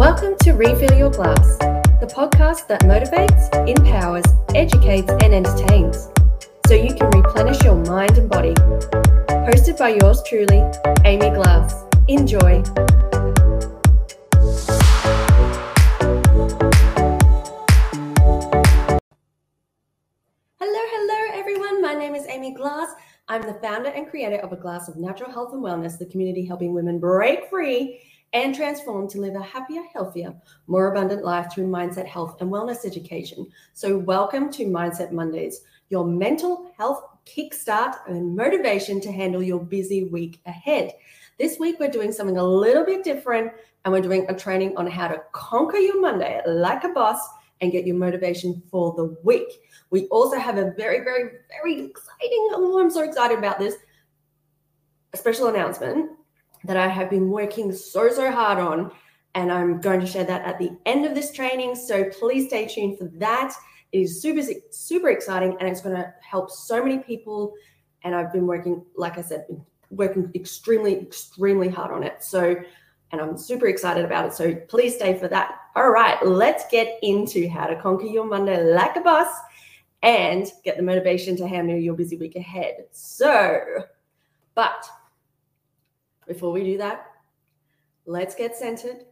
Welcome 0.00 0.34
to 0.44 0.52
Refill 0.52 0.96
Your 0.96 1.10
Glass, 1.10 1.58
the 1.58 2.10
podcast 2.10 2.66
that 2.68 2.80
motivates, 2.84 3.52
empowers, 3.68 4.24
educates, 4.54 5.10
and 5.10 5.34
entertains 5.34 6.08
so 6.66 6.72
you 6.72 6.94
can 6.94 7.10
replenish 7.10 7.62
your 7.62 7.74
mind 7.84 8.16
and 8.16 8.26
body. 8.26 8.54
Hosted 9.44 9.76
by 9.76 9.90
yours 9.90 10.22
truly, 10.26 10.64
Amy 11.04 11.28
Glass. 11.28 11.84
Enjoy. 12.08 12.62
Hello, 20.58 20.82
hello, 20.94 21.38
everyone. 21.38 21.82
My 21.82 21.92
name 21.92 22.14
is 22.14 22.26
Amy 22.26 22.54
Glass. 22.54 22.88
I'm 23.28 23.42
the 23.42 23.58
founder 23.62 23.90
and 23.90 24.08
creator 24.08 24.36
of 24.36 24.50
A 24.50 24.56
Glass 24.56 24.88
of 24.88 24.96
Natural 24.96 25.30
Health 25.30 25.52
and 25.52 25.62
Wellness, 25.62 25.98
the 25.98 26.06
community 26.06 26.46
helping 26.46 26.72
women 26.72 26.98
break 26.98 27.50
free 27.50 28.00
and 28.32 28.54
transform 28.54 29.08
to 29.08 29.20
live 29.20 29.34
a 29.34 29.42
happier, 29.42 29.82
healthier, 29.92 30.34
more 30.66 30.92
abundant 30.92 31.24
life 31.24 31.52
through 31.52 31.66
mindset, 31.66 32.06
health, 32.06 32.40
and 32.40 32.50
wellness 32.50 32.86
education. 32.86 33.46
So, 33.72 33.98
welcome 33.98 34.52
to 34.52 34.66
Mindset 34.66 35.10
Mondays, 35.10 35.62
your 35.88 36.06
mental 36.06 36.70
health 36.76 37.04
kickstart 37.26 37.96
and 38.06 38.36
motivation 38.36 39.00
to 39.00 39.12
handle 39.12 39.42
your 39.42 39.60
busy 39.60 40.04
week 40.04 40.40
ahead. 40.46 40.92
This 41.38 41.58
week, 41.58 41.80
we're 41.80 41.90
doing 41.90 42.12
something 42.12 42.36
a 42.36 42.44
little 42.44 42.84
bit 42.84 43.02
different, 43.02 43.52
and 43.84 43.92
we're 43.92 44.00
doing 44.00 44.26
a 44.28 44.34
training 44.34 44.76
on 44.76 44.86
how 44.86 45.08
to 45.08 45.22
conquer 45.32 45.78
your 45.78 46.00
Monday 46.00 46.40
like 46.46 46.84
a 46.84 46.90
boss 46.90 47.20
and 47.60 47.72
get 47.72 47.86
your 47.86 47.96
motivation 47.96 48.62
for 48.70 48.94
the 48.94 49.16
week. 49.24 49.48
We 49.90 50.06
also 50.06 50.38
have 50.38 50.56
a 50.56 50.70
very, 50.76 51.02
very, 51.02 51.30
very 51.48 51.80
exciting, 51.80 52.48
oh, 52.52 52.78
I'm 52.80 52.90
so 52.90 53.02
excited 53.02 53.38
about 53.38 53.58
this, 53.58 53.74
a 55.12 55.16
special 55.16 55.48
announcement 55.48 56.10
that 56.64 56.76
I 56.76 56.88
have 56.88 57.10
been 57.10 57.30
working 57.30 57.72
so, 57.72 58.10
so 58.10 58.30
hard 58.30 58.58
on. 58.58 58.90
And 59.34 59.52
I'm 59.52 59.80
going 59.80 60.00
to 60.00 60.06
share 60.06 60.24
that 60.24 60.44
at 60.44 60.58
the 60.58 60.72
end 60.86 61.04
of 61.06 61.14
this 61.14 61.32
training. 61.32 61.74
So 61.74 62.04
please 62.04 62.48
stay 62.48 62.66
tuned 62.66 62.98
for 62.98 63.04
that. 63.18 63.54
It 63.92 64.00
is 64.00 64.20
super, 64.20 64.42
super 64.70 65.10
exciting 65.10 65.56
and 65.60 65.68
it's 65.68 65.80
going 65.80 65.96
to 65.96 66.12
help 66.20 66.50
so 66.50 66.82
many 66.82 66.98
people. 66.98 67.54
And 68.02 68.14
I've 68.14 68.32
been 68.32 68.46
working, 68.46 68.84
like 68.96 69.18
I 69.18 69.22
said, 69.22 69.46
working 69.90 70.30
extremely, 70.34 71.00
extremely 71.00 71.68
hard 71.68 71.92
on 71.92 72.02
it. 72.02 72.22
So, 72.22 72.56
and 73.12 73.20
I'm 73.20 73.36
super 73.36 73.66
excited 73.66 74.04
about 74.04 74.26
it. 74.26 74.32
So 74.32 74.54
please 74.54 74.94
stay 74.94 75.18
for 75.18 75.28
that. 75.28 75.56
All 75.76 75.90
right, 75.90 76.24
let's 76.24 76.64
get 76.70 76.98
into 77.02 77.48
how 77.48 77.66
to 77.66 77.80
conquer 77.80 78.06
your 78.06 78.24
Monday 78.24 78.72
like 78.72 78.96
a 78.96 79.00
boss 79.00 79.32
and 80.02 80.50
get 80.64 80.76
the 80.76 80.82
motivation 80.82 81.36
to 81.36 81.46
handle 81.46 81.76
your 81.76 81.94
busy 81.94 82.16
week 82.16 82.36
ahead. 82.36 82.86
So, 82.92 83.84
but 84.54 84.88
before 86.30 86.52
we 86.52 86.62
do 86.62 86.78
that, 86.78 87.06
let's 88.06 88.36
get 88.36 88.54
centered. 88.54 89.04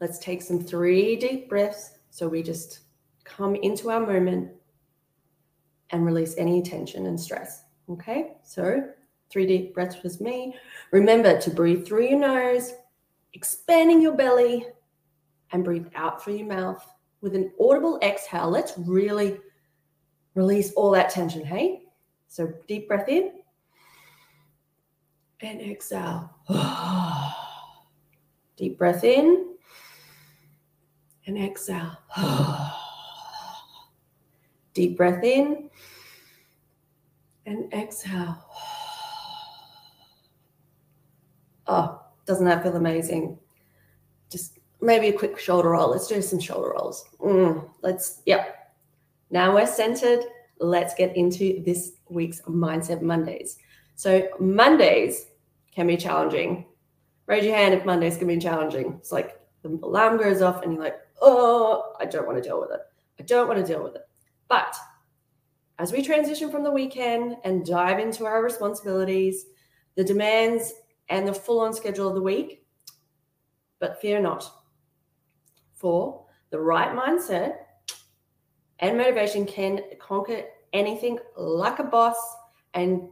Let's 0.00 0.18
take 0.18 0.40
some 0.40 0.58
three 0.58 1.16
deep 1.16 1.50
breaths. 1.50 1.98
So 2.08 2.26
we 2.26 2.42
just 2.42 2.80
come 3.24 3.54
into 3.56 3.90
our 3.90 4.00
moment 4.00 4.52
and 5.90 6.06
release 6.06 6.34
any 6.38 6.62
tension 6.62 7.04
and 7.04 7.20
stress. 7.20 7.64
Okay, 7.90 8.38
so 8.42 8.88
three 9.28 9.44
deep 9.44 9.74
breaths 9.74 10.02
with 10.02 10.18
me. 10.18 10.56
Remember 10.92 11.38
to 11.38 11.50
breathe 11.50 11.86
through 11.86 12.08
your 12.08 12.18
nose, 12.18 12.72
expanding 13.34 14.00
your 14.00 14.14
belly, 14.14 14.66
and 15.52 15.62
breathe 15.62 15.88
out 15.94 16.24
through 16.24 16.36
your 16.36 16.48
mouth 16.48 16.82
with 17.20 17.34
an 17.34 17.52
audible 17.60 17.98
exhale. 18.02 18.48
Let's 18.48 18.72
really 18.78 19.40
release 20.34 20.72
all 20.72 20.90
that 20.92 21.10
tension. 21.10 21.44
Hey, 21.44 21.82
so 22.28 22.50
deep 22.66 22.88
breath 22.88 23.10
in 23.10 23.37
and 25.40 25.60
exhale. 25.60 26.30
Deep 28.56 28.78
breath 28.78 29.04
in 29.04 29.54
and 31.26 31.38
exhale. 31.38 31.96
Deep 34.74 34.96
breath 34.96 35.22
in 35.22 35.70
and 37.46 37.72
exhale. 37.72 38.44
Oh, 41.70 42.00
doesn't 42.24 42.46
that 42.46 42.62
feel 42.62 42.76
amazing? 42.76 43.38
Just 44.30 44.58
maybe 44.80 45.08
a 45.08 45.12
quick 45.12 45.38
shoulder 45.38 45.68
roll. 45.72 45.90
Let's 45.90 46.06
do 46.06 46.22
some 46.22 46.40
shoulder 46.40 46.70
rolls. 46.70 47.04
Mm, 47.20 47.68
let's, 47.82 48.22
yep. 48.24 48.72
Now 49.30 49.54
we're 49.54 49.66
centered. 49.66 50.24
Let's 50.60 50.94
get 50.94 51.14
into 51.14 51.62
this 51.66 51.92
week's 52.08 52.40
Mindset 52.40 53.02
Mondays. 53.02 53.58
So 53.98 54.28
Mondays 54.38 55.26
can 55.74 55.88
be 55.88 55.96
challenging. 55.96 56.66
Raise 57.26 57.44
your 57.44 57.56
hand 57.56 57.74
if 57.74 57.84
Mondays 57.84 58.16
can 58.16 58.28
be 58.28 58.38
challenging. 58.38 58.94
It's 59.00 59.10
like 59.10 59.40
the 59.62 59.70
alarm 59.82 60.18
goes 60.18 60.40
off 60.40 60.62
and 60.62 60.72
you're 60.72 60.82
like, 60.84 61.00
oh, 61.20 61.96
I 61.98 62.04
don't 62.04 62.24
want 62.24 62.40
to 62.40 62.48
deal 62.48 62.60
with 62.60 62.70
it. 62.70 62.78
I 63.18 63.24
don't 63.24 63.48
want 63.48 63.58
to 63.58 63.66
deal 63.66 63.82
with 63.82 63.96
it. 63.96 64.02
But 64.46 64.72
as 65.80 65.90
we 65.90 66.00
transition 66.00 66.48
from 66.48 66.62
the 66.62 66.70
weekend 66.70 67.38
and 67.42 67.66
dive 67.66 67.98
into 67.98 68.24
our 68.24 68.40
responsibilities, 68.40 69.46
the 69.96 70.04
demands, 70.04 70.74
and 71.08 71.26
the 71.26 71.34
full 71.34 71.58
on 71.58 71.74
schedule 71.74 72.06
of 72.06 72.14
the 72.14 72.22
week, 72.22 72.64
but 73.80 74.00
fear 74.00 74.20
not. 74.20 74.48
For 75.74 76.24
the 76.50 76.60
right 76.60 76.94
mindset 76.94 77.56
and 78.78 78.96
motivation 78.96 79.44
can 79.44 79.80
conquer 79.98 80.44
anything 80.72 81.18
like 81.36 81.80
a 81.80 81.84
boss 81.84 82.16
and 82.74 83.08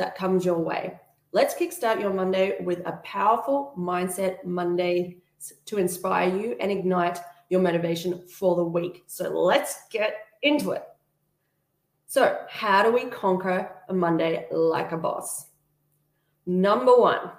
that 0.00 0.16
comes 0.16 0.46
your 0.46 0.58
way. 0.58 0.98
Let's 1.32 1.54
kickstart 1.54 2.00
your 2.00 2.14
Monday 2.14 2.56
with 2.62 2.80
a 2.86 2.92
powerful 3.04 3.74
mindset 3.78 4.42
Monday 4.46 5.18
to 5.66 5.76
inspire 5.76 6.34
you 6.34 6.56
and 6.58 6.72
ignite 6.72 7.18
your 7.50 7.60
motivation 7.60 8.26
for 8.26 8.56
the 8.56 8.64
week. 8.64 9.04
So 9.06 9.28
let's 9.28 9.88
get 9.90 10.14
into 10.42 10.70
it. 10.70 10.84
So, 12.06 12.38
how 12.48 12.82
do 12.82 12.90
we 12.90 13.04
conquer 13.04 13.70
a 13.90 13.94
Monday 13.94 14.46
like 14.50 14.92
a 14.92 14.96
boss? 14.96 15.46
Number 16.46 16.96
one, 16.96 17.30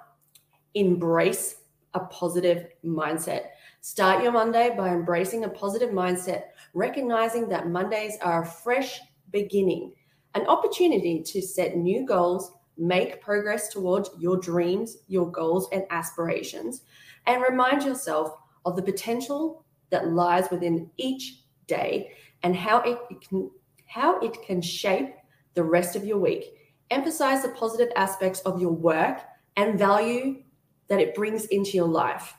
embrace 0.74 1.56
a 1.94 2.00
positive 2.00 2.68
mindset. 2.84 3.46
Start 3.80 4.22
your 4.22 4.32
Monday 4.32 4.72
by 4.78 4.90
embracing 4.90 5.44
a 5.44 5.48
positive 5.48 5.90
mindset, 5.90 6.44
recognizing 6.74 7.48
that 7.48 7.68
Mondays 7.68 8.16
are 8.22 8.42
a 8.42 8.46
fresh 8.46 9.00
beginning 9.32 9.92
an 10.34 10.46
opportunity 10.46 11.22
to 11.22 11.42
set 11.42 11.76
new 11.76 12.06
goals, 12.06 12.52
make 12.78 13.20
progress 13.20 13.68
towards 13.68 14.10
your 14.18 14.38
dreams, 14.38 14.98
your 15.08 15.30
goals, 15.30 15.68
and 15.72 15.84
aspirations, 15.90 16.82
and 17.26 17.42
remind 17.42 17.82
yourself 17.82 18.36
of 18.64 18.76
the 18.76 18.82
potential 18.82 19.64
that 19.90 20.08
lies 20.08 20.50
within 20.50 20.90
each 20.96 21.42
day 21.66 22.12
and 22.42 22.56
how 22.56 22.80
it 22.80 22.98
can 23.28 23.50
how 23.86 24.18
it 24.20 24.42
can 24.42 24.62
shape 24.62 25.14
the 25.54 25.62
rest 25.62 25.96
of 25.96 26.04
your 26.04 26.18
week. 26.18 26.44
Emphasize 26.90 27.42
the 27.42 27.50
positive 27.50 27.92
aspects 27.94 28.40
of 28.40 28.60
your 28.60 28.72
work 28.72 29.20
and 29.56 29.78
value 29.78 30.42
that 30.88 30.98
it 30.98 31.14
brings 31.14 31.44
into 31.46 31.72
your 31.72 31.86
life. 31.86 32.34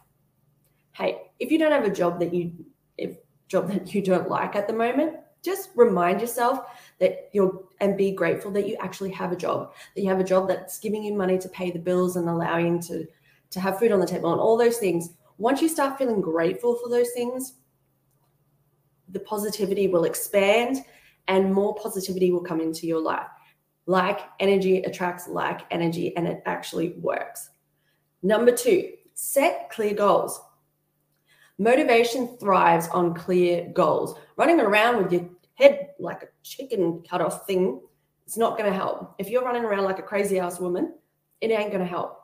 Hey, 0.94 1.32
if 1.40 1.52
you 1.52 1.60
don't 1.60 1.72
have 1.72 1.86
a 1.86 1.94
job 1.94 2.20
that 2.20 2.34
you 2.34 2.54
if 2.98 3.18
job 3.48 3.72
that 3.72 3.94
you 3.94 4.02
don't 4.02 4.30
like 4.30 4.56
at 4.56 4.68
the 4.68 4.74
moment, 4.74 5.18
just 5.44 5.70
remind 5.76 6.22
yourself 6.22 6.66
that 7.00 7.30
you're 7.34 7.64
and 7.80 7.98
be 7.98 8.12
grateful 8.12 8.52
that 8.52 8.68
you 8.68 8.78
actually 8.80 9.12
have 9.12 9.32
a 9.32 9.36
job 9.36 9.74
that 9.96 10.02
you 10.02 10.10
have 10.10 10.20
a 10.20 10.24
job 10.24 10.48
that's 10.48 10.80
giving 10.80 11.04
you 11.04 11.14
money 11.14 11.38
to 11.38 11.50
pay 11.50 11.72
the 11.72 11.80
bills 11.80 12.16
and 12.16 12.30
allowing 12.30 12.80
to 12.82 13.06
to 13.50 13.60
have 13.60 13.78
food 13.80 13.92
on 13.92 14.00
the 14.00 14.08
table 14.08 14.32
and 14.32 14.42
all 14.42 14.58
those 14.58 14.78
things. 14.78 15.14
Once 15.38 15.62
you 15.62 15.70
start 15.70 15.98
feeling 15.98 16.22
grateful 16.22 16.76
for 16.76 16.90
those 16.90 17.12
things 17.12 17.54
the 19.10 19.20
positivity 19.20 19.88
will 19.88 20.06
expand 20.06 20.84
and 21.28 21.54
more 21.54 21.76
positivity 21.76 22.32
will 22.32 22.42
come 22.42 22.60
into 22.60 22.88
your 22.88 23.00
life. 23.00 23.28
Like 23.86 24.20
energy 24.40 24.82
attracts 24.84 25.28
like 25.28 25.62
energy 25.72 26.16
and 26.18 26.28
it 26.28 26.42
actually 26.46 26.94
works. 26.94 27.50
Number 28.22 28.52
2 28.52 28.92
set 29.16 29.70
clear 29.70 29.94
goals. 29.94 30.42
Motivation 31.60 32.36
thrives 32.40 32.88
on 32.90 33.14
clear 33.14 33.70
goals. 33.74 34.18
Running 34.38 34.60
around 34.60 35.04
with 35.04 35.14
your 35.14 35.30
head 35.56 35.90
like 36.00 36.24
a 36.24 36.28
chicken 36.44 37.04
cut 37.10 37.22
off 37.22 37.46
thing, 37.46 37.82
it's 38.26 38.38
not 38.38 38.58
going 38.58 38.72
to 38.72 38.78
help. 38.78 39.16
If 39.18 39.30
you're 39.30 39.44
running 39.44 39.66
around 39.66 39.84
like 39.84 40.00
a 40.00 40.04
crazy 40.04 40.40
ass 40.40 40.60
woman, 40.60 40.94
it 41.42 41.52
ain't 41.52 41.72
going 41.72 41.84
to 41.84 41.90
help. 41.90 42.20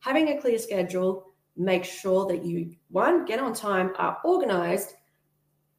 Having 0.00 0.28
a 0.28 0.40
clear 0.40 0.58
schedule, 0.58 1.32
make 1.56 1.84
sure 1.84 2.26
that 2.26 2.44
you, 2.44 2.74
one, 2.88 3.24
get 3.24 3.40
on 3.40 3.52
time, 3.52 3.92
are 3.98 4.18
organized, 4.24 4.94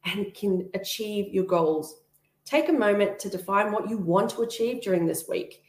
and 0.04 0.32
can 0.34 0.68
achieve 0.74 1.32
your 1.32 1.44
goals. 1.44 2.00
Take 2.44 2.68
a 2.68 2.72
moment 2.72 3.18
to 3.20 3.28
define 3.28 3.70
what 3.70 3.88
you 3.88 3.98
want 3.98 4.30
to 4.30 4.42
achieve 4.42 4.82
during 4.82 5.06
this 5.06 5.28
week. 5.28 5.62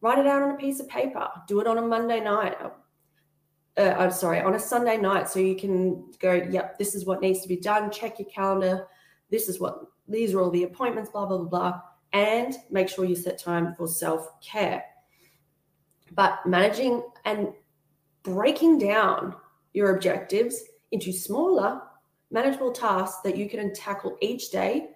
Write 0.00 0.18
it 0.18 0.26
out 0.26 0.42
on 0.42 0.50
a 0.50 0.56
piece 0.56 0.80
of 0.80 0.88
paper. 0.88 1.28
Do 1.46 1.60
it 1.60 1.66
on 1.66 1.78
a 1.78 1.82
Monday 1.82 2.20
night, 2.20 2.56
uh, 3.76 3.94
I'm 3.98 4.10
sorry, 4.10 4.40
on 4.40 4.54
a 4.54 4.58
Sunday 4.58 4.96
night. 4.96 5.28
So 5.28 5.38
you 5.38 5.56
can 5.56 6.10
go, 6.18 6.32
yep, 6.32 6.78
this 6.78 6.94
is 6.94 7.04
what 7.04 7.20
needs 7.20 7.40
to 7.42 7.48
be 7.48 7.56
done. 7.56 7.90
Check 7.90 8.18
your 8.18 8.28
calendar. 8.28 8.86
This 9.30 9.48
is 9.48 9.60
what, 9.60 9.84
these 10.08 10.34
are 10.34 10.40
all 10.40 10.50
the 10.50 10.64
appointments, 10.64 11.10
blah, 11.10 11.26
blah, 11.26 11.38
blah, 11.38 11.48
blah. 11.48 11.80
And 12.12 12.54
make 12.70 12.88
sure 12.88 13.04
you 13.04 13.16
set 13.16 13.38
time 13.38 13.74
for 13.74 13.88
self 13.88 14.40
care. 14.40 14.84
But 16.12 16.46
managing 16.46 17.02
and 17.24 17.48
breaking 18.22 18.78
down 18.78 19.34
your 19.72 19.94
objectives 19.94 20.62
into 20.92 21.12
smaller, 21.12 21.80
manageable 22.30 22.72
tasks 22.72 23.20
that 23.24 23.36
you 23.36 23.48
can 23.48 23.72
tackle 23.74 24.16
each 24.20 24.50
day. 24.50 24.90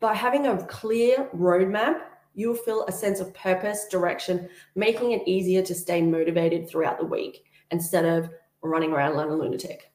By 0.00 0.14
having 0.14 0.46
a 0.46 0.64
clear 0.66 1.28
roadmap, 1.34 2.00
you'll 2.34 2.54
feel 2.54 2.84
a 2.86 2.92
sense 2.92 3.20
of 3.20 3.34
purpose, 3.34 3.86
direction, 3.90 4.48
making 4.74 5.12
it 5.12 5.22
easier 5.26 5.62
to 5.62 5.74
stay 5.74 6.00
motivated 6.00 6.68
throughout 6.68 6.98
the 6.98 7.04
week 7.04 7.44
instead 7.70 8.04
of 8.04 8.30
running 8.62 8.92
around 8.92 9.16
like 9.16 9.28
a 9.28 9.32
lunatic. 9.32 9.89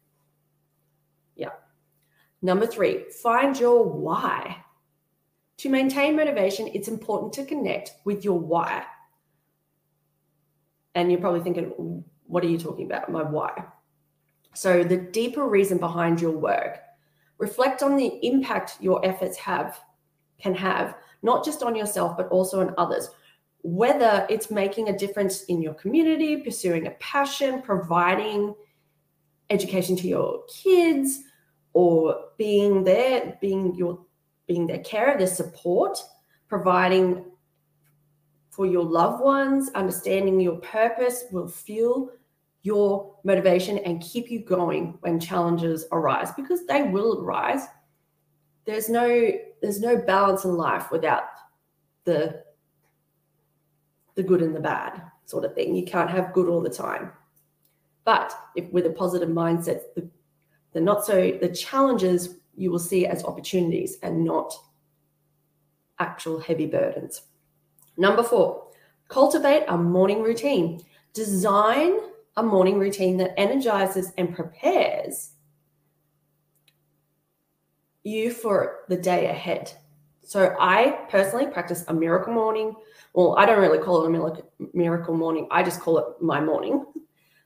Number 2.46 2.68
three, 2.68 3.06
find 3.10 3.60
your 3.60 3.84
why. 3.84 4.58
To 5.58 5.70
maintain 5.70 6.16
motivation, 6.16 6.70
it's 6.76 6.88
important 6.88 7.34
to 7.34 7.44
connect 7.44 7.94
with 8.04 8.24
your 8.24 8.38
why. 8.38 8.84
And 10.94 11.12
you're 11.12 11.20
probably 11.20 11.40
thinking, 11.40 12.04
what 12.28 12.44
are 12.44 12.48
you 12.48 12.60
talking 12.60 12.86
about? 12.86 13.12
My 13.12 13.24
why. 13.24 13.66
So, 14.54 14.84
the 14.84 14.96
deeper 14.96 15.48
reason 15.48 15.80
behind 15.80 16.22
your 16.22 16.38
work, 16.38 16.82
reflect 17.40 17.82
on 17.82 17.98
the 17.98 18.20
impact 18.22 18.78
your 18.80 19.04
efforts 19.04 19.38
have 19.38 19.80
can 20.38 20.54
have, 20.54 20.98
not 21.24 21.44
just 21.44 21.64
on 21.64 21.76
yourself, 21.76 22.16
but 22.16 22.28
also 22.28 22.62
on 22.62 22.76
others. 22.78 23.10
Whether 23.64 24.28
it's 24.30 24.52
making 24.52 24.90
a 24.90 24.98
difference 24.98 25.46
in 25.46 25.64
your 25.64 25.74
community, 25.74 26.38
pursuing 26.38 26.86
a 26.86 26.92
passion, 26.92 27.64
providing 27.64 28.54
education 29.50 29.96
to 29.96 30.08
your 30.08 30.44
kids, 30.46 31.24
or 31.76 32.30
being 32.38 32.86
there, 32.86 33.38
being 33.42 33.76
your 33.76 34.00
being 34.48 34.66
their 34.66 34.80
carer, 34.80 35.18
their 35.18 35.28
support, 35.28 35.98
providing 36.48 37.26
for 38.50 38.66
your 38.66 38.86
loved 38.86 39.22
ones, 39.22 39.70
understanding 39.76 40.40
your 40.40 40.56
purpose 40.58 41.26
will 41.32 41.50
fuel 41.50 42.10
your 42.62 43.14
motivation 43.26 43.78
and 43.80 44.02
keep 44.02 44.32
you 44.32 44.40
going 44.40 44.98
when 45.02 45.20
challenges 45.20 45.86
arise 45.92 46.32
because 46.38 46.66
they 46.66 46.84
will 46.84 47.22
arise. 47.22 47.66
There's 48.64 48.88
no 48.88 49.32
there's 49.62 49.82
no 49.82 49.98
balance 49.98 50.46
in 50.46 50.56
life 50.56 50.92
without 50.92 51.26
the 52.06 52.42
the 54.16 54.24
good 54.24 54.42
and 54.42 54.56
the 54.56 54.62
bad 54.62 55.02
sort 55.26 55.44
of 55.44 55.54
thing. 55.54 55.76
You 55.76 55.84
can't 55.84 56.10
have 56.10 56.32
good 56.32 56.48
all 56.48 56.62
the 56.62 56.70
time. 56.70 57.12
But 58.06 58.34
if 58.56 58.72
with 58.72 58.86
a 58.86 58.92
positive 58.92 59.28
mindset, 59.28 59.82
the, 59.94 60.10
the 60.76 60.82
not 60.82 61.06
so 61.06 61.32
the 61.42 61.48
challenges 61.48 62.36
you 62.58 62.70
will 62.70 62.80
see 62.80 63.08
as 63.08 63.24
opportunities 63.24 63.98
and 64.04 64.26
not 64.26 64.54
actual 66.00 66.38
heavy 66.38 66.68
burdens. 66.68 67.22
Number 67.98 68.22
four, 68.22 68.68
cultivate 69.08 69.64
a 69.70 69.78
morning 69.78 70.22
routine. 70.22 70.82
Design 71.14 71.98
a 72.36 72.44
morning 72.44 72.78
routine 72.78 73.16
that 73.18 73.40
energizes 73.40 74.12
and 74.18 74.36
prepares 74.36 75.32
you 78.04 78.30
for 78.30 78.82
the 78.90 78.98
day 78.98 79.28
ahead. 79.28 79.72
So 80.24 80.58
I 80.60 81.06
personally 81.10 81.48
practice 81.48 81.86
a 81.88 81.94
miracle 81.94 82.34
morning. 82.34 82.76
Well, 83.14 83.38
I 83.38 83.46
don't 83.46 83.62
really 83.62 83.80
call 83.80 84.04
it 84.04 84.08
a 84.08 84.68
miracle 84.74 85.16
morning. 85.16 85.48
I 85.52 85.64
just 85.64 85.80
call 85.80 86.00
it 86.00 86.06
my 86.22 86.42
morning. 86.42 86.86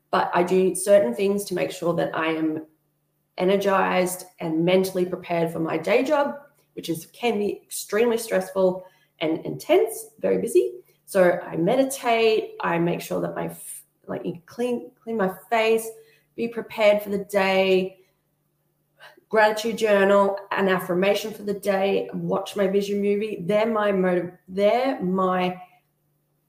But 0.09 0.31
I 0.33 0.41
do 0.41 0.73
certain 0.73 1.13
things 1.13 1.45
to 1.45 1.53
make 1.53 1.69
sure 1.69 1.93
that 1.93 2.17
I 2.17 2.27
am 2.31 2.65
energized 3.39 4.25
and 4.39 4.63
mentally 4.63 5.05
prepared 5.05 5.51
for 5.51 5.59
my 5.59 5.77
day 5.77 6.03
job, 6.03 6.35
which 6.73 6.89
is 6.89 7.07
can 7.07 7.39
be 7.39 7.61
extremely 7.63 8.17
stressful 8.17 8.85
and 9.19 9.43
intense, 9.45 10.07
very 10.19 10.39
busy. 10.39 10.73
So 11.05 11.39
I 11.43 11.55
meditate, 11.55 12.55
I 12.61 12.77
make 12.77 13.01
sure 13.01 13.21
that 13.21 13.35
my 13.35 13.55
like 14.07 14.23
clean 14.45 14.91
clean 15.01 15.17
my 15.17 15.31
face, 15.49 15.89
be 16.35 16.47
prepared 16.47 17.01
for 17.01 17.09
the 17.09 17.25
day, 17.25 17.99
gratitude 19.29 19.77
journal, 19.77 20.37
an 20.51 20.67
affirmation 20.69 21.31
for 21.31 21.43
the 21.43 21.53
day, 21.53 22.09
watch 22.13 22.55
my 22.55 22.67
vision 22.67 23.01
movie. 23.01 23.43
They're 23.45 23.65
my 23.65 23.91
motive, 23.91 24.31
they're 24.47 25.01
my 25.01 25.61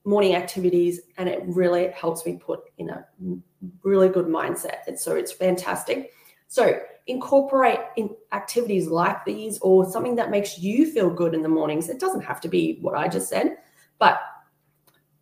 morning 0.04 0.34
activities, 0.34 1.00
and 1.18 1.28
it 1.28 1.42
really 1.46 1.88
helps 1.88 2.24
me 2.24 2.36
put 2.36 2.60
in 2.78 2.88
a 2.88 3.06
really 3.82 4.08
good 4.08 4.26
mindset. 4.26 4.86
And 4.86 4.98
so 4.98 5.14
it's 5.14 5.32
fantastic. 5.32 6.12
So 6.50 6.80
incorporate 7.06 7.78
in 7.94 8.10
activities 8.32 8.88
like 8.88 9.24
these 9.24 9.60
or 9.60 9.88
something 9.88 10.16
that 10.16 10.32
makes 10.32 10.58
you 10.58 10.90
feel 10.90 11.08
good 11.08 11.32
in 11.32 11.42
the 11.42 11.48
mornings. 11.48 11.88
It 11.88 12.00
doesn't 12.00 12.22
have 12.22 12.40
to 12.40 12.48
be 12.48 12.78
what 12.80 12.96
I 12.96 13.06
just 13.06 13.28
said, 13.28 13.58
but 14.00 14.18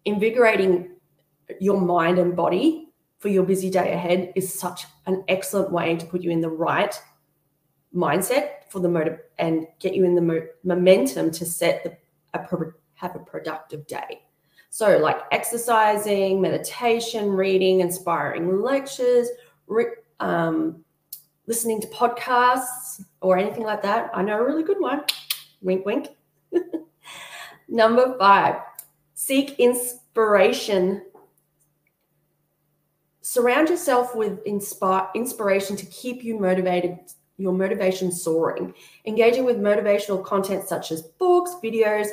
invigorating 0.07 0.97
your 1.61 1.79
mind 1.79 2.19
and 2.19 2.35
body 2.35 2.95
for 3.19 3.29
your 3.29 3.45
busy 3.45 3.69
day 3.69 3.93
ahead 3.93 4.33
is 4.37 4.59
such 4.59 4.87
an 5.05 5.23
excellent 5.29 5.71
way 5.71 5.97
to 5.97 6.07
put 6.07 6.23
you 6.23 6.31
in 6.31 6.41
the 6.41 6.49
right 6.49 6.99
mindset 7.95 8.71
for 8.71 8.81
the 8.81 8.89
motive 8.89 9.19
and 9.39 9.67
get 9.81 9.95
you 9.95 10.05
in 10.05 10.15
the 10.15 10.23
mo- 10.23 10.47
momentum 10.65 11.31
to 11.33 11.45
set 11.45 11.85
the 11.85 11.95
a 12.33 12.47
pro- 12.47 12.73
have 12.95 13.15
a 13.15 13.19
productive 13.19 13.87
day. 13.87 14.23
So, 14.71 14.97
like 14.97 15.19
exercising, 15.31 16.41
meditation, 16.41 17.29
reading, 17.29 17.81
inspiring 17.81 18.63
lectures, 18.63 19.29
re- 19.67 19.97
um, 20.21 20.85
listening 21.49 21.81
to 21.81 21.89
podcasts 21.89 23.03
or 23.23 23.39
anything 23.39 23.65
like 23.65 23.83
that, 23.83 24.11
I 24.15 24.23
know 24.23 24.39
a 24.39 24.45
really 24.45 24.63
good 24.63 24.79
one. 24.79 25.03
Wink, 25.63 25.85
wink. 25.85 26.09
Number 27.69 28.17
five, 28.19 28.57
seek 29.15 29.59
inspiration. 29.59 31.03
Surround 33.23 33.71
yourself 33.71 34.15
with 34.15 34.41
inspire, 34.45 35.09
inspiration 35.15 35.75
to 35.77 35.87
keep 35.87 36.23
you 36.23 36.39
motivated, 36.39 36.99
your 37.39 37.53
motivation 37.53 38.13
soaring. 38.13 38.75
Engaging 39.07 39.45
with 39.45 39.57
motivational 39.57 40.23
content 40.23 40.69
such 40.69 40.93
as 40.93 41.03
books, 41.03 41.57
videos, 41.65 42.09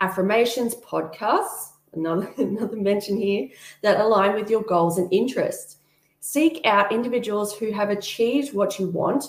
affirmations, 0.00 0.74
podcasts, 0.76 1.72
another, 1.92 2.32
another 2.38 2.76
mention 2.76 3.18
here, 3.18 3.48
that 3.82 4.00
align 4.00 4.34
with 4.34 4.48
your 4.48 4.62
goals 4.62 4.96
and 4.96 5.12
interests. 5.12 5.77
Seek 6.28 6.60
out 6.66 6.92
individuals 6.92 7.56
who 7.56 7.72
have 7.72 7.88
achieved 7.88 8.52
what 8.52 8.78
you 8.78 8.90
want, 8.90 9.24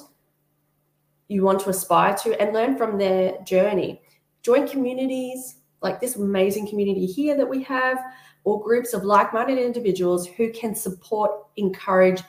you 1.29 1.43
want 1.43 1.61
to 1.61 1.69
aspire 1.69 2.13
to, 2.23 2.41
and 2.41 2.53
learn 2.53 2.75
from 2.77 2.97
their 2.97 3.37
journey. 3.45 4.01
Join 4.41 4.67
communities 4.67 5.59
like 5.81 6.01
this 6.01 6.17
amazing 6.17 6.67
community 6.67 7.05
here 7.05 7.37
that 7.37 7.47
we 7.47 7.63
have, 7.63 7.97
or 8.43 8.61
groups 8.61 8.93
of 8.93 9.05
like 9.05 9.33
minded 9.33 9.59
individuals 9.59 10.27
who 10.27 10.51
can 10.51 10.75
support, 10.75 11.31
encourage, 11.55 12.21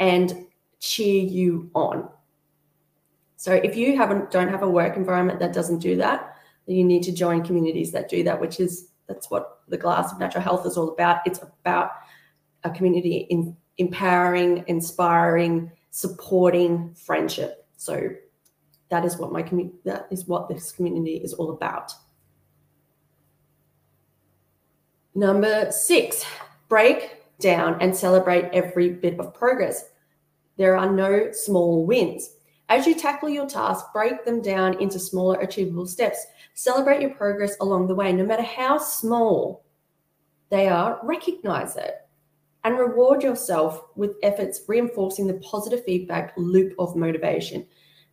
and 0.00 0.46
cheer 0.80 1.22
you 1.22 1.70
on. 1.74 2.08
So 3.36 3.52
if 3.52 3.76
you 3.76 3.96
haven't 3.96 4.32
don't 4.32 4.48
have 4.48 4.64
a 4.64 4.68
work 4.68 4.96
environment 4.96 5.38
that 5.38 5.52
doesn't 5.52 5.78
do 5.78 5.94
that, 5.98 6.34
then 6.66 6.74
you 6.74 6.82
need 6.82 7.04
to 7.04 7.12
join 7.12 7.44
communities 7.44 7.92
that 7.92 8.08
do 8.08 8.24
that, 8.24 8.40
which 8.40 8.58
is 8.58 8.88
that's 9.06 9.30
what 9.30 9.60
the 9.68 9.78
glass 9.78 10.10
of 10.10 10.18
natural 10.18 10.42
health 10.42 10.66
is 10.66 10.76
all 10.76 10.88
about. 10.88 11.20
It's 11.24 11.38
about 11.38 11.92
a 12.64 12.70
community 12.70 13.28
in 13.30 13.56
empowering, 13.78 14.64
inspiring, 14.66 15.70
supporting 15.90 16.94
friendship. 16.94 17.66
So 17.76 18.10
that 18.90 19.04
is 19.04 19.16
what 19.16 19.32
my 19.32 19.42
community 19.42 19.76
that 19.84 20.06
is 20.10 20.26
what 20.26 20.48
this 20.48 20.72
community 20.72 21.16
is 21.16 21.34
all 21.34 21.50
about. 21.50 21.92
Number 25.14 25.70
six, 25.70 26.24
break 26.68 27.16
down 27.40 27.80
and 27.80 27.94
celebrate 27.94 28.44
every 28.52 28.90
bit 28.90 29.18
of 29.18 29.34
progress. 29.34 29.84
There 30.56 30.76
are 30.76 30.90
no 30.90 31.30
small 31.32 31.86
wins. 31.86 32.34
As 32.68 32.86
you 32.86 32.94
tackle 32.94 33.28
your 33.28 33.46
task, 33.46 33.86
break 33.92 34.24
them 34.24 34.42
down 34.42 34.80
into 34.80 34.98
smaller, 34.98 35.40
achievable 35.40 35.86
steps. 35.86 36.26
Celebrate 36.54 37.00
your 37.00 37.10
progress 37.10 37.56
along 37.60 37.86
the 37.86 37.94
way, 37.94 38.12
no 38.12 38.26
matter 38.26 38.42
how 38.42 38.76
small 38.78 39.64
they 40.50 40.68
are, 40.68 41.00
recognize 41.02 41.76
it 41.76 42.07
and 42.68 42.78
reward 42.78 43.22
yourself 43.22 43.82
with 43.96 44.16
efforts 44.22 44.60
reinforcing 44.68 45.26
the 45.26 45.40
positive 45.40 45.82
feedback 45.84 46.34
loop 46.36 46.74
of 46.78 46.94
motivation. 46.96 47.66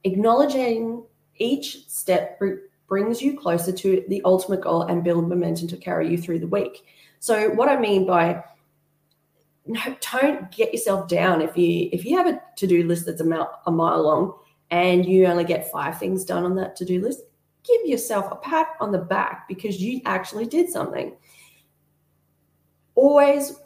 Acknowledging 0.06 1.04
each 1.36 1.90
step 1.90 2.42
brings 2.88 3.22
you 3.22 3.38
closer 3.38 3.74
to 3.74 4.06
the 4.08 4.22
ultimate 4.24 4.62
goal 4.62 4.84
and 4.84 5.04
build 5.04 5.28
momentum 5.28 5.68
to 5.68 5.76
carry 5.76 6.10
you 6.10 6.18
through 6.18 6.40
the 6.40 6.48
week. 6.48 6.86
So, 7.20 7.50
what 7.50 7.68
I 7.68 7.78
mean 7.78 8.08
by 8.08 8.46
no, 9.66 9.82
don't 10.14 10.50
get 10.52 10.72
yourself 10.72 11.10
down 11.10 11.42
if 11.42 11.58
you 11.58 11.90
if 11.92 12.06
you 12.06 12.16
have 12.16 12.28
a 12.28 12.42
to-do 12.56 12.84
list 12.84 13.08
that's 13.08 13.20
a 13.20 13.26
mile, 13.26 13.60
a 13.66 13.72
mile 13.72 14.04
long 14.04 14.38
and 14.72 15.06
you 15.06 15.26
only 15.26 15.44
get 15.44 15.70
five 15.70 16.00
things 16.00 16.24
done 16.24 16.46
on 16.46 16.56
that 16.56 16.76
to-do 16.76 17.02
list 17.02 17.22
give 17.64 17.84
yourself 17.84 18.32
a 18.32 18.36
pat 18.36 18.68
on 18.80 18.92
the 18.92 19.00
back 19.00 19.48
because 19.48 19.82
you 19.82 20.02
actually 20.06 20.46
did 20.46 20.70
something 20.70 21.16
always 22.94 23.60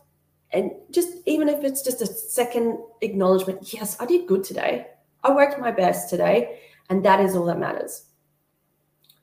and 0.52 0.72
just 0.92 1.10
even 1.26 1.48
if 1.48 1.64
it's 1.64 1.82
just 1.82 2.02
a 2.02 2.06
second 2.06 2.78
acknowledgement 3.02 3.74
yes 3.74 3.98
i 4.00 4.06
did 4.06 4.28
good 4.28 4.44
today 4.44 4.88
i 5.24 5.34
worked 5.34 5.60
my 5.60 5.72
best 5.72 6.10
today 6.10 6.60
and 6.90 7.04
that 7.04 7.20
is 7.20 7.36
all 7.36 7.46
that 7.46 7.60
matters 7.60 8.06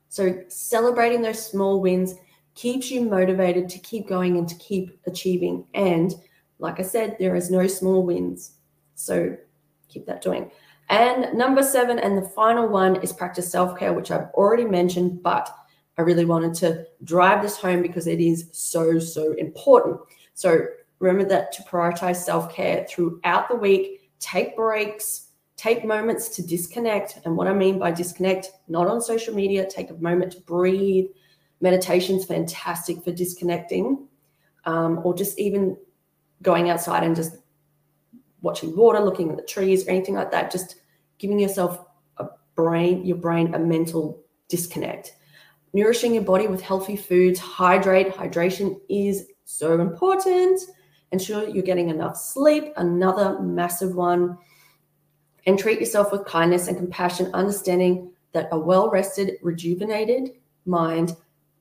so 0.09 0.43
celebrating 0.49 1.23
those 1.23 1.45
small 1.45 1.81
wins 1.81 2.15
keeps 2.55 2.91
you 2.91 3.03
motivated 3.03 3.69
to 3.69 3.79
keep 3.81 4.09
going 4.09 4.39
and 4.39 4.49
to 4.49 4.55
keep 4.57 4.99
achieving 5.07 5.65
and 5.75 6.15
like 6.59 6.79
i 6.81 6.83
said 6.83 7.17
there 7.19 7.37
is 7.37 7.51
no 7.51 7.67
small 7.67 8.03
wins 8.03 8.53
so 8.95 9.37
keep 9.89 10.07
that 10.07 10.23
doing. 10.23 10.51
And 10.89 11.37
number 11.37 11.63
seven, 11.63 11.99
and 11.99 12.17
the 12.17 12.29
final 12.29 12.69
one 12.69 12.97
is 12.97 13.13
practice 13.13 13.51
self 13.51 13.79
care, 13.79 13.93
which 13.93 14.11
I've 14.11 14.31
already 14.35 14.65
mentioned, 14.65 15.23
but 15.23 15.49
I 15.99 16.03
really 16.03 16.25
wanted 16.25 16.55
to 16.55 16.87
drive 17.05 17.43
this 17.43 17.57
home 17.57 17.83
because 17.83 18.07
it 18.07 18.21
is 18.21 18.49
so, 18.53 18.99
so 18.99 19.33
important. 19.33 20.01
So 20.35 20.67
remember 20.99 21.29
that 21.29 21.53
to 21.53 21.63
prioritize 21.63 22.17
self 22.17 22.53
care 22.55 22.87
throughout 22.89 23.49
the 23.49 23.57
week, 23.57 24.11
take 24.19 24.57
breaks, 24.57 25.29
take 25.57 25.85
moments 25.85 26.29
to 26.31 26.47
disconnect. 26.47 27.19
And 27.25 27.37
what 27.37 27.49
I 27.49 27.55
mean 27.55 27.79
by 27.79 27.91
disconnect, 27.91 28.51
not 28.69 28.87
on 28.87 29.01
social 29.01 29.35
media, 29.35 29.67
take 29.69 29.91
a 29.91 29.95
moment 29.95 30.33
to 30.33 30.41
breathe. 30.41 31.07
Meditation's 31.61 32.25
fantastic 32.25 33.03
for 33.03 33.13
disconnecting, 33.13 34.07
um, 34.65 35.01
or 35.05 35.15
just 35.15 35.39
even 35.39 35.77
going 36.43 36.69
outside 36.69 37.03
and 37.03 37.17
just 37.17 37.37
watching 38.43 38.77
water, 38.77 39.01
looking 39.01 39.31
at 39.31 39.37
the 39.37 39.43
trees, 39.43 39.87
or 39.87 39.91
anything 39.91 40.15
like 40.15 40.31
that. 40.31 40.51
Just 40.51 40.77
giving 41.19 41.39
yourself 41.39 41.85
a 42.19 42.27
brain, 42.55 43.05
your 43.07 43.17
brain, 43.17 43.55
a 43.55 43.59
mental 43.59 44.23
disconnect. 44.49 45.15
Nourishing 45.73 46.15
your 46.15 46.23
body 46.23 46.47
with 46.47 46.61
healthy 46.61 46.97
foods, 46.97 47.39
hydrate. 47.39 48.15
Hydration 48.15 48.79
is 48.89 49.29
so 49.45 49.81
important. 49.81 50.61
Ensure 51.13 51.49
you're 51.49 51.63
getting 51.63 51.89
enough 51.89 52.17
sleep, 52.17 52.73
another 52.77 53.41
massive 53.41 53.95
one. 53.95 54.39
And 55.47 55.59
treat 55.59 55.79
yourself 55.79 56.11
with 56.11 56.25
kindness 56.25 56.67
and 56.67 56.77
compassion, 56.77 57.31
understanding 57.33 58.11
that 58.33 58.49
a 58.53 58.59
well 58.59 58.91
rested, 58.91 59.35
rejuvenated 59.43 60.33
mind, 60.67 61.17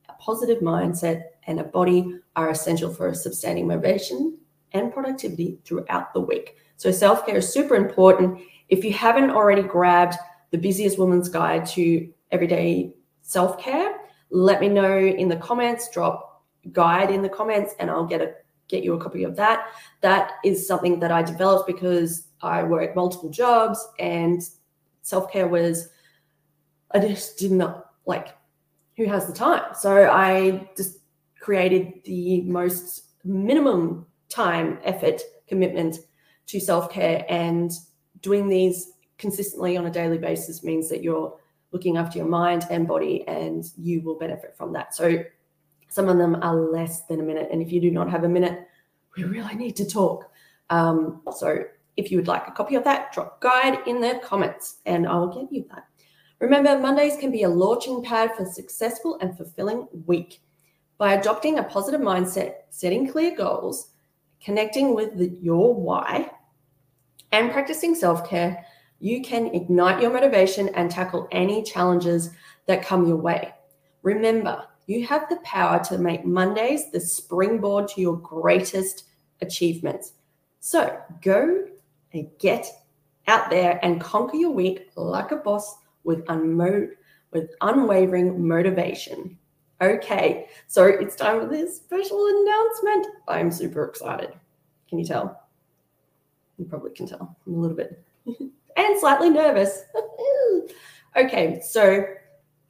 a 0.08 0.12
positive 0.14 0.58
mindset, 0.58 1.22
and 1.46 1.60
a 1.60 1.64
body 1.64 2.18
are 2.34 2.50
essential 2.50 2.92
for 2.92 3.14
sustaining 3.14 3.66
motivation 3.66 4.36
and 4.72 4.92
productivity 4.92 5.58
throughout 5.64 6.12
the 6.12 6.20
week. 6.20 6.56
So, 6.76 6.90
self 6.90 7.24
care 7.26 7.36
is 7.36 7.52
super 7.52 7.76
important. 7.76 8.40
If 8.68 8.84
you 8.84 8.92
haven't 8.92 9.30
already 9.30 9.62
grabbed 9.62 10.16
the 10.50 10.58
Busiest 10.58 10.98
Woman's 10.98 11.28
Guide 11.28 11.64
to 11.66 12.12
Everyday 12.32 12.92
Self 13.22 13.58
Care, 13.58 14.00
let 14.30 14.60
me 14.60 14.68
know 14.68 14.98
in 14.98 15.28
the 15.28 15.36
comments. 15.36 15.88
Drop 15.90 16.42
guide 16.72 17.10
in 17.10 17.22
the 17.22 17.28
comments, 17.28 17.74
and 17.78 17.90
I'll 17.90 18.06
get 18.06 18.20
a 18.20 18.34
get 18.68 18.84
you 18.84 18.94
a 18.94 19.00
copy 19.02 19.22
of 19.22 19.36
that. 19.36 19.68
That 20.00 20.32
is 20.44 20.66
something 20.66 21.00
that 21.00 21.12
I 21.12 21.22
developed 21.22 21.66
because 21.66 22.28
I 22.42 22.62
work 22.62 22.94
multiple 22.96 23.30
jobs 23.30 23.86
and 23.98 24.42
self 25.02 25.30
care 25.30 25.48
was, 25.48 25.88
I 26.92 27.00
just 27.00 27.38
did 27.38 27.52
not 27.52 27.92
like, 28.06 28.36
who 28.96 29.06
has 29.06 29.26
the 29.26 29.32
time? 29.32 29.74
So 29.74 30.10
I 30.10 30.68
just 30.76 30.98
created 31.40 32.02
the 32.04 32.40
most 32.42 33.04
minimum 33.24 34.06
time, 34.28 34.78
effort, 34.84 35.22
commitment 35.46 35.98
to 36.46 36.60
self 36.60 36.90
care. 36.90 37.24
And 37.28 37.70
doing 38.20 38.48
these 38.48 38.92
consistently 39.18 39.76
on 39.76 39.86
a 39.86 39.90
daily 39.90 40.18
basis 40.18 40.62
means 40.62 40.88
that 40.88 41.02
you're 41.02 41.38
looking 41.72 41.96
after 41.96 42.18
your 42.18 42.28
mind 42.28 42.66
and 42.70 42.86
body 42.86 43.26
and 43.28 43.64
you 43.76 44.00
will 44.02 44.18
benefit 44.18 44.56
from 44.56 44.72
that. 44.72 44.94
So 44.94 45.24
some 45.88 46.08
of 46.08 46.18
them 46.18 46.36
are 46.42 46.54
less 46.54 47.02
than 47.02 47.20
a 47.20 47.22
minute. 47.22 47.48
And 47.50 47.62
if 47.62 47.72
you 47.72 47.80
do 47.80 47.90
not 47.90 48.10
have 48.10 48.24
a 48.24 48.28
minute, 48.28 48.66
we 49.16 49.24
really 49.24 49.54
need 49.54 49.76
to 49.76 49.88
talk. 49.88 50.30
Um, 50.70 51.22
so 51.34 51.64
if 51.96 52.10
you 52.10 52.18
would 52.18 52.28
like 52.28 52.46
a 52.48 52.52
copy 52.52 52.74
of 52.74 52.84
that, 52.84 53.12
drop 53.12 53.40
guide 53.40 53.78
in 53.86 54.00
the 54.00 54.20
comments 54.22 54.78
and 54.86 55.06
I'll 55.06 55.28
get 55.28 55.52
you 55.52 55.64
that. 55.70 55.86
Remember, 56.38 56.78
Mondays 56.78 57.16
can 57.16 57.30
be 57.30 57.44
a 57.44 57.48
launching 57.48 58.02
pad 58.02 58.34
for 58.36 58.42
a 58.42 58.46
successful 58.46 59.18
and 59.20 59.36
fulfilling 59.36 59.88
week. 60.06 60.42
By 60.98 61.14
adopting 61.14 61.58
a 61.58 61.62
positive 61.62 62.00
mindset, 62.00 62.54
setting 62.70 63.10
clear 63.10 63.34
goals, 63.34 63.90
connecting 64.42 64.94
with 64.94 65.16
the, 65.16 65.28
your 65.28 65.74
why, 65.74 66.30
and 67.32 67.50
practicing 67.50 67.94
self 67.94 68.28
care, 68.28 68.64
you 68.98 69.22
can 69.22 69.46
ignite 69.54 70.00
your 70.00 70.12
motivation 70.12 70.68
and 70.70 70.90
tackle 70.90 71.28
any 71.32 71.62
challenges 71.62 72.30
that 72.66 72.84
come 72.84 73.06
your 73.06 73.16
way. 73.16 73.52
Remember, 74.02 74.66
you 74.86 75.06
have 75.06 75.28
the 75.28 75.36
power 75.36 75.82
to 75.84 75.98
make 75.98 76.24
Mondays 76.24 76.90
the 76.90 77.00
springboard 77.00 77.88
to 77.88 78.00
your 78.00 78.16
greatest 78.16 79.04
achievements. 79.40 80.12
So 80.60 80.98
go 81.22 81.66
and 82.12 82.28
get 82.38 82.66
out 83.26 83.50
there 83.50 83.80
and 83.82 84.00
conquer 84.00 84.36
your 84.36 84.52
week 84.52 84.90
like 84.96 85.32
a 85.32 85.36
boss 85.36 85.78
with, 86.04 86.24
unmo- 86.26 86.90
with 87.32 87.50
unwavering 87.60 88.46
motivation. 88.46 89.36
Okay, 89.80 90.46
so 90.68 90.86
it's 90.86 91.16
time 91.16 91.40
for 91.40 91.46
this 91.48 91.76
special 91.76 92.26
announcement. 92.26 93.06
I'm 93.28 93.50
super 93.50 93.84
excited. 93.84 94.32
Can 94.88 94.98
you 94.98 95.04
tell? 95.04 95.42
You 96.56 96.64
probably 96.64 96.92
can 96.92 97.06
tell. 97.06 97.36
I'm 97.46 97.54
a 97.54 97.58
little 97.58 97.76
bit 97.76 98.02
and 98.76 99.00
slightly 99.00 99.28
nervous. 99.28 99.82
okay, 101.16 101.60
so 101.60 102.04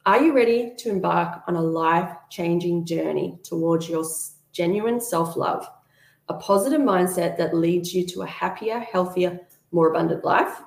are 0.07 0.23
you 0.23 0.33
ready 0.33 0.71
to 0.77 0.89
embark 0.89 1.43
on 1.47 1.57
a 1.57 1.61
life 1.61 2.15
changing 2.29 2.85
journey 2.85 3.37
towards 3.43 3.89
your 3.89 4.05
genuine 4.53 5.01
self 5.01 5.35
love, 5.35 5.69
a 6.29 6.33
positive 6.35 6.79
mindset 6.79 7.35
that 7.37 7.53
leads 7.53 7.93
you 7.93 8.07
to 8.07 8.21
a 8.21 8.25
happier, 8.25 8.79
healthier, 8.79 9.37
more 9.73 9.89
abundant 9.89 10.23
life? 10.23 10.61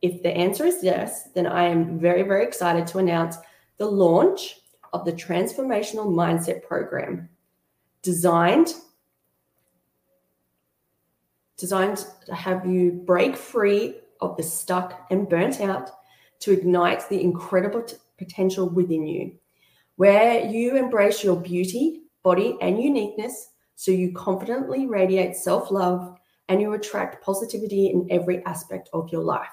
If 0.00 0.22
the 0.22 0.30
answer 0.34 0.64
is 0.64 0.82
yes, 0.82 1.28
then 1.34 1.46
I 1.46 1.64
am 1.64 1.98
very, 1.98 2.22
very 2.22 2.44
excited 2.44 2.86
to 2.86 2.98
announce 2.98 3.36
the 3.76 3.84
launch 3.84 4.56
of 4.94 5.04
the 5.04 5.12
Transformational 5.12 6.06
Mindset 6.06 6.62
Program, 6.62 7.28
designed 8.00 8.72
designed 11.58 12.06
to 12.24 12.34
have 12.34 12.64
you 12.64 12.90
break 12.90 13.36
free 13.36 13.96
of 14.22 14.34
the 14.38 14.42
stuck 14.42 15.06
and 15.10 15.28
burnt 15.28 15.60
out 15.60 15.90
to 16.40 16.52
ignite 16.52 17.08
the 17.08 17.20
incredible 17.20 17.82
t- 17.82 17.96
potential 18.16 18.68
within 18.68 19.06
you, 19.06 19.32
where 19.96 20.44
you 20.46 20.76
embrace 20.76 21.22
your 21.24 21.36
beauty, 21.36 22.02
body, 22.22 22.56
and 22.60 22.82
uniqueness 22.82 23.50
so 23.74 23.90
you 23.90 24.12
confidently 24.12 24.86
radiate 24.86 25.36
self 25.36 25.70
love 25.70 26.16
and 26.48 26.60
you 26.60 26.72
attract 26.72 27.22
positivity 27.22 27.86
in 27.88 28.08
every 28.10 28.44
aspect 28.44 28.88
of 28.92 29.10
your 29.10 29.22
life. 29.22 29.48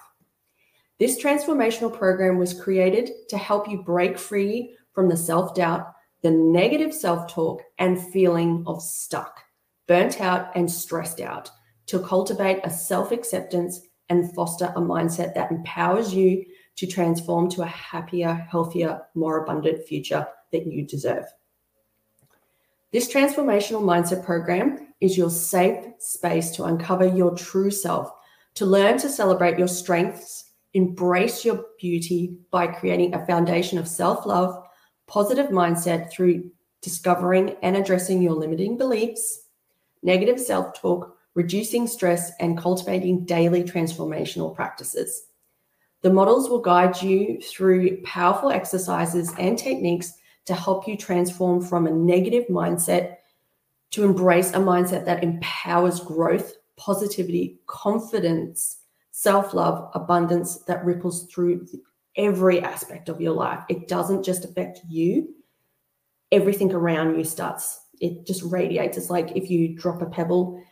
This 0.97 1.21
transformational 1.21 1.93
program 1.93 2.37
was 2.37 2.59
created 2.59 3.11
to 3.29 3.37
help 3.37 3.69
you 3.69 3.83
break 3.83 4.17
free 4.17 4.75
from 4.93 5.09
the 5.09 5.17
self 5.17 5.53
doubt, 5.53 5.93
the 6.21 6.31
negative 6.31 6.93
self 6.93 7.31
talk, 7.31 7.61
and 7.77 8.01
feeling 8.11 8.63
of 8.65 8.81
stuck, 8.81 9.41
burnt 9.87 10.21
out, 10.21 10.55
and 10.55 10.71
stressed 10.71 11.21
out 11.21 11.51
to 11.87 11.99
cultivate 11.99 12.61
a 12.63 12.69
self 12.69 13.11
acceptance 13.11 13.81
and 14.09 14.33
foster 14.33 14.71
a 14.75 14.79
mindset 14.79 15.33
that 15.33 15.51
empowers 15.51 16.13
you 16.13 16.45
to 16.75 16.87
transform 16.87 17.49
to 17.51 17.61
a 17.61 17.67
happier, 17.67 18.33
healthier, 18.49 19.01
more 19.13 19.43
abundant 19.43 19.85
future 19.85 20.27
that 20.51 20.67
you 20.67 20.85
deserve. 20.85 21.25
This 22.91 23.11
transformational 23.11 23.81
mindset 23.81 24.23
program 24.23 24.93
is 25.01 25.17
your 25.17 25.29
safe 25.29 25.85
space 25.99 26.51
to 26.51 26.63
uncover 26.65 27.05
your 27.05 27.35
true 27.35 27.71
self, 27.71 28.11
to 28.55 28.65
learn 28.65 28.97
to 28.99 29.09
celebrate 29.09 29.59
your 29.59 29.67
strengths, 29.67 30.51
embrace 30.73 31.43
your 31.43 31.65
beauty 31.79 32.37
by 32.51 32.67
creating 32.67 33.13
a 33.13 33.25
foundation 33.25 33.77
of 33.77 33.87
self 33.87 34.25
love, 34.25 34.63
positive 35.07 35.47
mindset 35.47 36.11
through 36.11 36.49
discovering 36.81 37.55
and 37.63 37.75
addressing 37.75 38.21
your 38.21 38.33
limiting 38.33 38.77
beliefs, 38.77 39.47
negative 40.03 40.39
self 40.39 40.79
talk, 40.79 41.17
reducing 41.33 41.87
stress, 41.87 42.31
and 42.39 42.57
cultivating 42.57 43.25
daily 43.25 43.63
transformational 43.63 44.55
practices. 44.55 45.27
The 46.05 46.13
models 46.13 46.51
will 46.51 46.61
guide 46.61 47.01
you 47.01 47.41
through 47.41 48.03
powerful 48.03 48.51
exercises 48.51 49.33
and 49.39 49.57
techniques 49.57 50.13
to 50.45 50.53
help 50.53 50.87
you 50.87 50.95
transform 50.95 51.63
from 51.63 51.87
a 51.87 51.91
negative 51.91 52.45
mindset 52.47 53.15
to 53.89 54.03
embrace 54.03 54.51
a 54.51 54.57
mindset 54.57 55.05
that 55.05 55.23
empowers 55.23 55.99
growth, 55.99 56.57
positivity, 56.77 57.59
confidence, 57.65 58.81
self 59.09 59.55
love, 59.55 59.89
abundance 59.95 60.57
that 60.65 60.85
ripples 60.85 61.25
through 61.25 61.65
every 62.15 62.61
aspect 62.61 63.09
of 63.09 63.19
your 63.19 63.33
life. 63.33 63.63
It 63.67 63.87
doesn't 63.87 64.21
just 64.21 64.45
affect 64.45 64.81
you, 64.87 65.33
everything 66.31 66.71
around 66.71 67.17
you 67.17 67.23
starts, 67.23 67.79
it 67.99 68.27
just 68.27 68.43
radiates. 68.43 68.95
It's 68.95 69.09
like 69.09 69.35
if 69.35 69.49
you 69.49 69.75
drop 69.75 70.03
a 70.03 70.05
pebble 70.05 70.63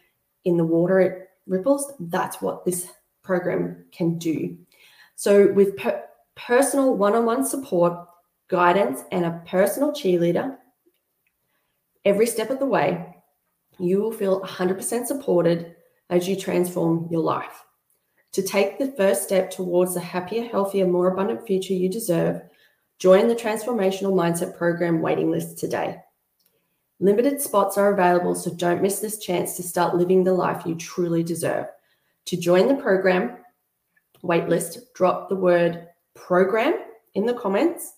in 0.46 0.58
the 0.58 0.64
water, 0.64 1.00
it 1.00 1.30
ripples. 1.48 1.92
That's 2.00 2.40
what 2.40 2.66
this 2.66 2.88
program 3.24 3.86
can 3.92 4.20
do. 4.20 4.60
So, 5.16 5.52
with 5.54 5.78
per- 5.78 6.04
personal 6.36 6.96
one 6.96 7.14
on 7.14 7.26
one 7.26 7.46
support, 7.46 8.08
guidance, 8.48 9.02
and 9.12 9.26
a 9.26 9.42
personal 9.46 9.92
cheerleader 9.92 10.58
every 12.06 12.28
step 12.28 12.50
of 12.50 12.60
the 12.60 12.66
way, 12.66 13.16
you 13.80 14.02
will 14.02 14.12
feel 14.12 14.42
100% 14.42 15.06
supported 15.06 15.76
as 16.10 16.28
you 16.28 16.36
transform 16.36 17.08
your 17.10 17.22
life. 17.22 17.64
To 18.34 18.42
take 18.42 18.78
the 18.78 18.92
first 18.94 19.24
step 19.24 19.52
towards 19.52 19.94
the 19.94 20.00
happier, 20.00 20.44
healthier, 20.46 20.88
more 20.88 21.12
abundant 21.12 21.46
future 21.46 21.74
you 21.74 21.90
deserve, 21.90 22.42
join 23.00 23.28
the 23.28 23.36
Transformational 23.36 24.14
Mindset 24.14 24.58
Program 24.58 25.02
waiting 25.02 25.32
list 25.32 25.58
today. 25.58 25.98
Limited 27.00 27.42
spots 27.42 27.78
are 27.78 27.94
available, 27.94 28.36
so 28.36 28.54
don't 28.54 28.82
miss 28.82 29.00
this 29.00 29.18
chance 29.18 29.56
to 29.56 29.64
start 29.64 29.96
living 29.96 30.24
the 30.24 30.34
life 30.34 30.66
you 30.66 30.76
truly 30.76 31.24
deserve. 31.24 31.68
To 32.26 32.38
join 32.38 32.68
the 32.68 32.82
program 32.82 33.38
waitlist, 34.24 34.78
drop 34.96 35.30
the 35.30 35.36
word 35.36 35.88
program 36.16 36.74
in 37.14 37.26
the 37.26 37.34
comments. 37.34 37.94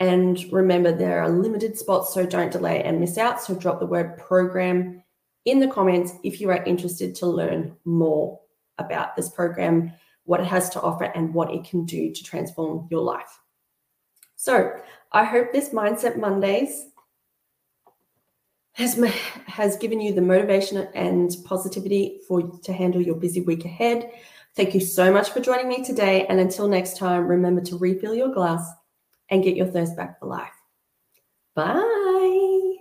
And 0.00 0.52
remember, 0.52 0.92
there 0.92 1.20
are 1.20 1.28
limited 1.28 1.76
spots, 1.76 2.14
so 2.14 2.24
don't 2.24 2.52
delay 2.52 2.82
and 2.82 3.00
miss 3.00 3.18
out. 3.18 3.40
So 3.40 3.54
drop 3.54 3.80
the 3.80 3.86
word 3.86 4.18
program 4.18 5.02
in 5.44 5.60
the 5.60 5.68
comments 5.68 6.12
if 6.22 6.40
you 6.40 6.50
are 6.50 6.62
interested 6.64 7.14
to 7.16 7.26
learn 7.26 7.74
more 7.84 8.40
about 8.78 9.16
this 9.16 9.28
program, 9.28 9.92
what 10.24 10.40
it 10.40 10.46
has 10.46 10.68
to 10.70 10.80
offer, 10.80 11.04
and 11.04 11.34
what 11.34 11.52
it 11.52 11.64
can 11.64 11.84
do 11.84 12.12
to 12.12 12.22
transform 12.22 12.86
your 12.90 13.00
life. 13.00 13.40
So 14.36 14.72
I 15.10 15.24
hope 15.24 15.52
this 15.52 15.70
Mindset 15.70 16.16
Mondays 16.16 16.86
has, 18.74 18.94
has 19.46 19.76
given 19.76 20.00
you 20.00 20.12
the 20.12 20.20
motivation 20.20 20.86
and 20.94 21.34
positivity 21.44 22.20
for 22.28 22.42
to 22.42 22.72
handle 22.72 23.02
your 23.02 23.16
busy 23.16 23.40
week 23.40 23.64
ahead. 23.64 24.12
Thank 24.58 24.74
you 24.74 24.80
so 24.80 25.12
much 25.12 25.30
for 25.30 25.38
joining 25.38 25.68
me 25.68 25.84
today. 25.84 26.26
And 26.28 26.40
until 26.40 26.66
next 26.66 26.96
time, 26.96 27.28
remember 27.28 27.60
to 27.60 27.78
refill 27.78 28.12
your 28.12 28.34
glass 28.34 28.68
and 29.30 29.44
get 29.44 29.54
your 29.54 29.68
thirst 29.68 29.96
back 29.96 30.18
for 30.18 30.26
life. 30.26 30.50
Bye. 31.54 32.74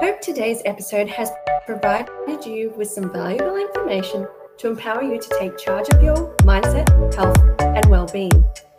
Hope 0.00 0.20
today's 0.20 0.62
episode 0.64 1.08
has 1.10 1.30
provided 1.64 2.44
you 2.44 2.74
with 2.76 2.88
some 2.88 3.12
valuable 3.12 3.54
information 3.54 4.26
to 4.58 4.66
empower 4.66 5.04
you 5.04 5.20
to 5.20 5.36
take 5.38 5.56
charge 5.56 5.88
of 5.90 6.02
your 6.02 6.34
mindset, 6.38 7.14
health, 7.14 7.38
and 7.60 7.86
well 7.86 8.06
being. 8.06 8.32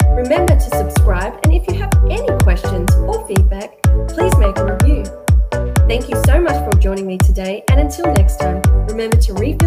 Remember 0.07 0.53
to 0.53 0.69
subscribe, 0.77 1.39
and 1.45 1.53
if 1.53 1.65
you 1.67 1.75
have 1.75 1.93
any 2.09 2.27
questions 2.39 2.93
or 2.95 3.25
feedback, 3.25 3.81
please 4.09 4.37
make 4.37 4.57
a 4.57 4.75
review. 4.75 5.05
Thank 5.85 6.07
you 6.07 6.15
so 6.25 6.39
much 6.39 6.55
for 6.63 6.79
joining 6.79 7.05
me 7.05 7.17
today, 7.17 7.61
and 7.69 7.79
until 7.81 8.05
next 8.13 8.22
remember 9.03 9.21
to 9.21 9.33
refill 9.33 9.62